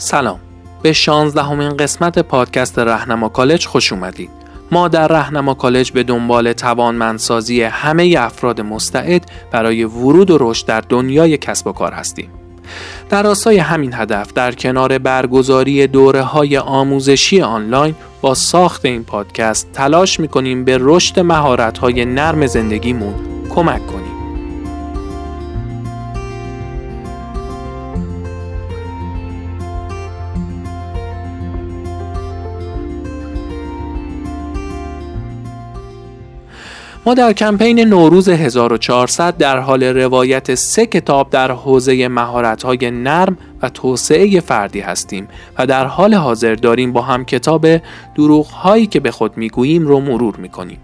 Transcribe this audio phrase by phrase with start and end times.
[0.00, 0.38] سلام.
[0.82, 4.30] به شانزدهمین قسمت پادکست رهنما کالج خوش اومدید.
[4.70, 10.80] ما در رهنما کالج به دنبال توانمندسازی همه افراد مستعد برای ورود و رشد در
[10.80, 12.30] دنیای کسب و کار هستیم.
[13.10, 19.72] در راستای همین هدف در کنار برگزاری دوره های آموزشی آنلاین با ساخت این پادکست
[19.72, 23.14] تلاش می‌کنیم به رشد مهارت های نرم زندگیمون
[23.54, 23.97] کمک کنیم.
[37.08, 43.68] ما در کمپین نوروز 1400 در حال روایت سه کتاب در حوزه مهارت‌های نرم و
[43.68, 45.28] توسعه فردی هستیم
[45.58, 47.66] و در حال حاضر داریم با هم کتاب
[48.14, 50.78] دروغ هایی که به خود می‌گوییم رو مرور می‌کنیم.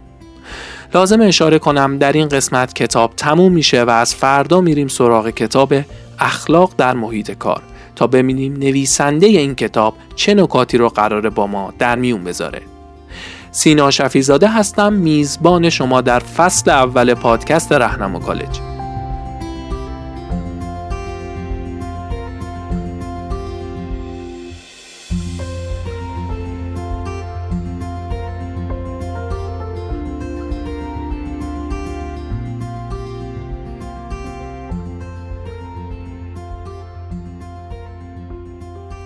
[0.94, 5.74] لازم اشاره کنم در این قسمت کتاب تموم میشه و از فردا میریم سراغ کتاب
[6.18, 7.62] اخلاق در محیط کار
[7.96, 12.73] تا ببینیم نویسنده این کتاب چه نکاتی رو قراره با ما در میون بذاره.
[13.54, 18.73] سینا شفیزاده هستم میزبان شما در فصل اول پادکست رهنما کالج.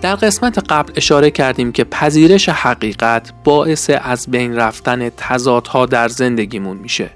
[0.02, 6.76] در قسمت قبل اشاره کردیم که پذیرش حقیقت باعث از بین رفتن تضادها در زندگیمون
[6.76, 7.10] میشه.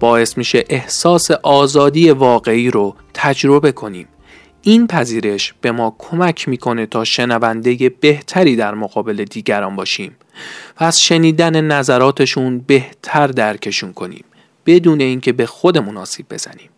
[0.00, 4.08] باعث میشه احساس آزادی واقعی رو تجربه کنیم.
[4.62, 10.16] این پذیرش به ما کمک می‌کنه تا شنونده بهتری در مقابل دیگران باشیم
[10.80, 14.24] و از شنیدن نظراتشون بهتر درکشون کنیم
[14.66, 16.70] بدون اینکه به خودمون آسیب بزنیم.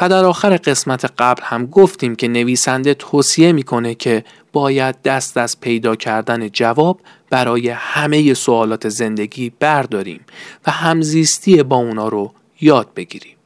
[0.00, 5.60] و در آخر قسمت قبل هم گفتیم که نویسنده توصیه می‌کنه که باید دست از
[5.60, 7.00] پیدا کردن جواب
[7.30, 10.20] برای همه سوالات زندگی برداریم
[10.66, 13.36] و همزیستی با اونا رو یاد بگیریم.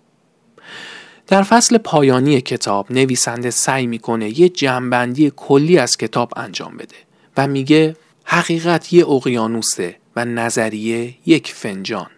[1.26, 6.96] در فصل پایانی کتاب نویسنده سعی می‌کنه یه جمعبندی کلی از کتاب انجام بده
[7.36, 12.10] و میگه حقیقت یه اقیانوسه و نظریه یک فنجان.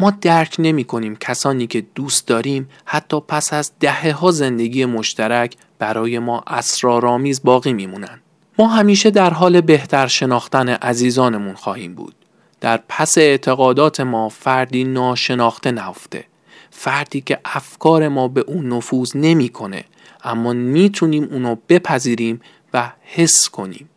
[0.00, 5.56] ما درک نمی کنیم کسانی که دوست داریم حتی پس از دهه ها زندگی مشترک
[5.78, 8.20] برای ما اسرارآمیز باقی میمونن.
[8.58, 12.14] ما همیشه در حال بهتر شناختن عزیزانمون خواهیم بود.
[12.60, 16.24] در پس اعتقادات ما فردی ناشناخته نهفته.
[16.70, 19.84] فردی که افکار ما به اون نفوذ نمی‌کنه
[20.24, 22.40] اما می‌تونیم اونو بپذیریم
[22.74, 23.88] و حس کنیم.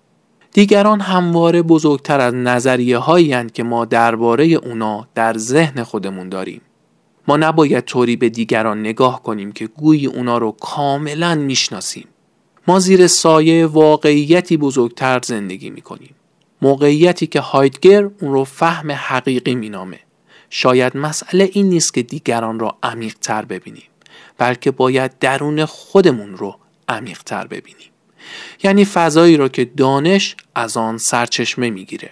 [0.54, 6.62] دیگران همواره بزرگتر از نظریه هایی که ما درباره اونا در ذهن خودمون داریم.
[7.28, 12.08] ما نباید طوری به دیگران نگاه کنیم که گویی اونا رو کاملا می‌شناسیم.
[12.68, 16.16] ما زیر سایه واقعیتی بزرگتر زندگی می‌کنیم.
[16.62, 20.00] موقعیتی که هایدگر اون رو فهم حقیقی مینامه.
[20.50, 23.84] شاید مسئله این نیست که دیگران را عمیق تر ببینیم
[24.38, 26.56] بلکه باید درون خودمون رو
[26.90, 27.88] عمیق تر ببینیم.
[28.64, 32.10] یعنی فضایی را که دانش از آن سرچشمه می‌گیره.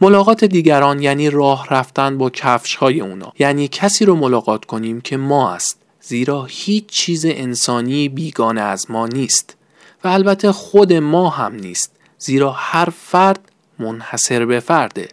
[0.00, 3.32] ملاقات دیگران یعنی راه رفتن با کفش های اونا.
[3.38, 9.06] یعنی کسی رو ملاقات کنیم که ما است زیرا هیچ چیز انسانی بیگانه از ما
[9.06, 9.56] نیست
[10.04, 15.08] و البته خود ما هم نیست زیرا هر فرد منحصر به فرده.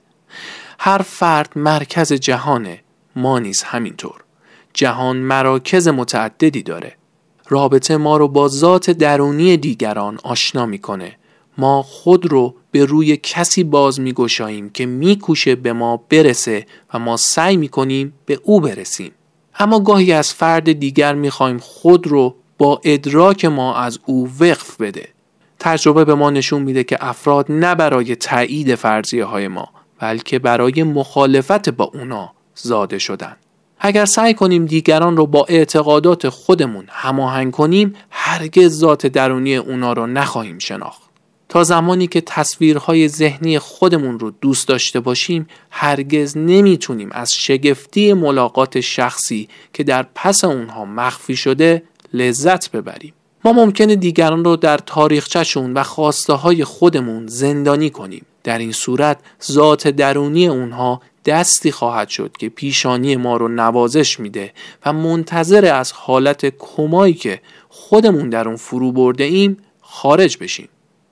[0.80, 2.80] هر فرد مرکز جهانه
[3.16, 4.24] ما نیز همینطور.
[4.74, 6.96] جهان مراکز متعددی داره.
[7.50, 11.16] رابطه ما رو با ذات درونی دیگران آشنا می‌کنه.
[11.58, 17.18] ما خود رو به روی کسی باز میگشاییم که میکوشه به ما برسه و ما
[17.18, 19.12] سعی می‌کنیم به او برسیم.
[19.60, 25.10] اما گاهی از فرد دیگر می‌خوایم خود رو با ادراک ما از او وقف بده.
[25.60, 29.70] تجربه به ما نشون میده که افراد نه برای تایید فرضیه های ما
[30.00, 33.36] بلکه برای مخالفت با اونا زاده شدن.
[33.88, 40.08] اگر سعی کنیم دیگران رو با اعتقادات خودمون هماهنگ کنیم هرگز ذات درونی اونا رو
[40.08, 41.02] نخواهیم شناخت.
[41.50, 48.80] تا زمانی که تصویرهای ذهنی خودمون رو دوست داشته باشیم هرگز نمی‌تونیم از شگفتی ملاقات
[48.80, 51.84] شخصی که در پس اونها مخفی شده
[52.14, 53.14] لذت ببریم.
[53.44, 58.26] ما ممکنه دیگران رو در تاریخچهشون و خواسته های خودمون زندانی کنیم.
[58.44, 64.54] در این صورت ذات درونی اونها دستی خواهد شد که پیشانی ما رو نوازش میده
[64.86, 70.70] و منتظر از حالت کمایی که خودمون در اون فرو برده ایم خارج بشیم.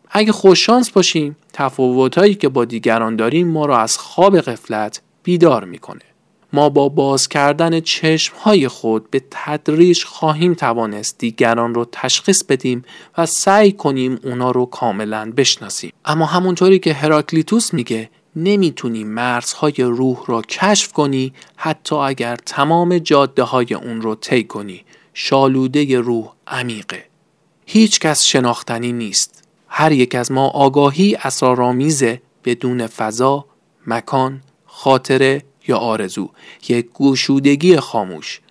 [0.10, 6.02] اگه خوششانس باشیم تفاوتهایی که با دیگران داریم ما رو از خواب قفلت بیدار می‌کنه.
[6.54, 12.84] ما با باز کردن چشم های خود به تدریج خواهیم توانست دیگران رو تشخیص بدیم
[13.18, 15.92] و سعی کنیم اونا رو کاملا بشناسیم.
[16.06, 23.44] اما همونطوری که هراکلیتوس میگه نمی‌تونی مرزهای روح را کشف کنی حتی اگر تمام جاده
[23.44, 24.86] های اون رو طی کنی.
[25.14, 27.06] شالوده روح عمیقه.
[27.66, 29.44] هیچ کس شناختنی نیست.
[29.68, 33.46] هر یک از ما آگاهی اسرارآمیزه بدون فضا
[33.88, 36.30] مکان خاطره یا آرزو.
[36.70, 38.42] یک گوشودگی خاموش.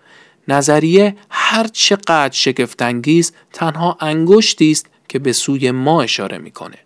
[0.49, 6.79] نظریه هر چقدر شگفتانگیز تنها انگشتی است که به سوی ما اشاره می‌کنه.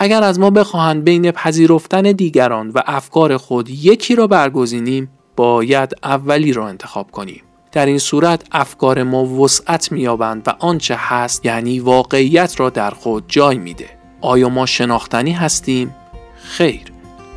[0.00, 6.52] اگر از ما بخواهند بین پذیرفتن دیگران و افکار خود یکی را برگزینیم باید اولی
[6.52, 7.42] را انتخاب کنیم.
[7.72, 13.24] در این صورت افکار ما وسعت مییابند و آنچه هست یعنی واقعیت را در خود
[13.28, 13.88] جای میده.
[14.20, 15.94] آیا ما شناختنی هستیم؟
[16.42, 16.92] خیر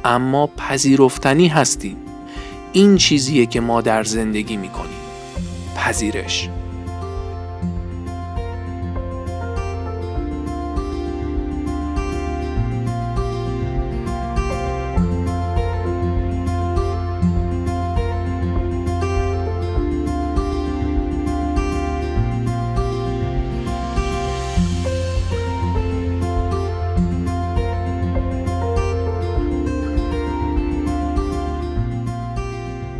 [0.05, 1.97] اما پذیرفتنی هستیم.
[2.73, 5.01] این چیزیه که ما در زندگی می‌کنیم.
[5.75, 6.49] پذیرش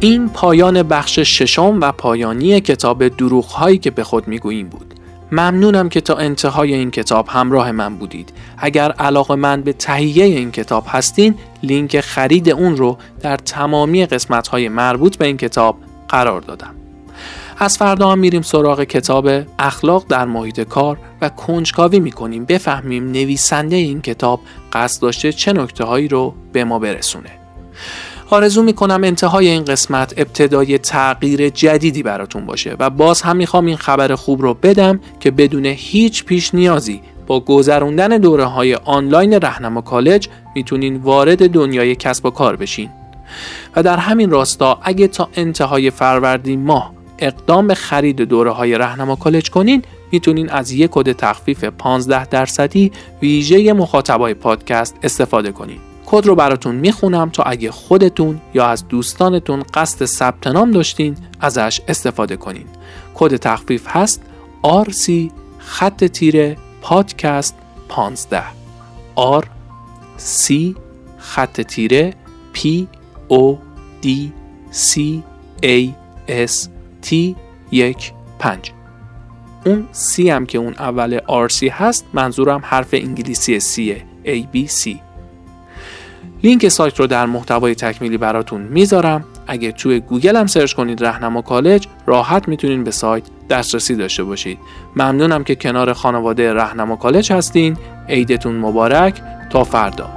[0.03, 4.93] این پایان بخش ششم و پایانی کتاب دروغ هایی که به خود می‌گوییم بود.
[5.31, 8.33] ممنونم که تا انتهای این کتاب همراه من بودید.
[8.57, 14.47] اگر علاقه من به تهیه این کتاب هستین، لینک خرید اون رو در تمامی قسمت
[14.47, 15.77] های مربوط به این کتاب
[16.09, 16.75] قرار دادم.
[17.57, 23.75] از فردا هم میریم سراغ کتاب اخلاق در محیط کار و کنجکاوی می‌کنیم بفهمیم نویسنده
[23.75, 24.39] این کتاب
[24.73, 27.40] قصد داشته چه نکته هایی رو به ما برسونه.
[28.33, 33.77] آرزو می‌کنم انتهای این قسمت ابتدای تغییر جدیدی براتون باشه و باز هم می‌خوام این
[33.77, 39.81] خبر خوب رو بدم که بدون هیچ پیش نیازی با گذروندن دوره های آنلاین رهنما
[39.81, 42.89] کالج می‌تونین وارد دنیای کسب و کار بشین.
[43.75, 49.15] و در همین راستا اگه تا انتهای فروردین ماه اقدام به خرید دوره های رهنما
[49.15, 49.81] کالج کنین
[50.11, 52.91] می‌تونین از یک کد تخفیف 15 درصدی
[53.21, 55.90] ویژه مخاطبای پادکست استفاده کنین.
[56.05, 61.81] کد رو براتون می‌خونم تا اگه خودتون یا از دوستانتون قصد ثبت نام داشتین ازش
[61.87, 62.65] استفاده کنین.
[63.13, 64.21] کد تخفیف هست
[64.63, 65.11] RC
[65.57, 67.55] خط تیره پادکست
[67.89, 68.43] 15
[69.17, 69.45] R
[70.17, 70.53] C
[71.17, 72.13] خط تیره
[72.55, 72.59] P
[73.29, 73.55] O
[74.03, 74.07] D
[74.71, 74.99] C
[75.63, 75.89] A
[76.27, 76.67] S
[77.09, 77.13] T
[77.71, 78.71] یک پنج.
[79.65, 85.10] اون C هم که اون اول RC هست منظورم حرف انگلیسی C A B C
[86.43, 89.25] لینک سایت رو در محتوای تکمیلی براتون می‌ذارم.
[89.47, 94.59] اگه توی گوگل هم سرچ کنید رهنما کالج راحت می‌تونین به سایت دسترسی داشته باشید.
[94.95, 97.77] ممنونم که کنار خانواده رهنما کالج هستین.
[98.09, 99.21] عیدتون مبارک.
[99.49, 100.09] تا فردا.